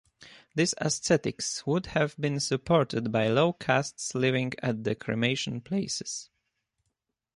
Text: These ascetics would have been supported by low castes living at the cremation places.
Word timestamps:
These 0.55 0.73
ascetics 0.79 1.63
would 1.67 1.85
have 1.85 2.15
been 2.19 2.39
supported 2.39 3.11
by 3.11 3.27
low 3.27 3.53
castes 3.53 4.15
living 4.15 4.53
at 4.57 4.83
the 4.83 4.95
cremation 4.95 5.61
places. 5.61 6.31